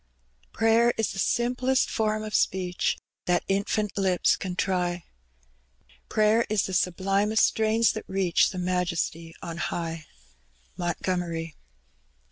[0.51, 5.03] Prayer is the simplest form of speech That infant lips can try;
[6.09, 10.07] Prayer the sublimest strains that reach The Majesty on high
[10.75, 11.51] MONTOOMERT.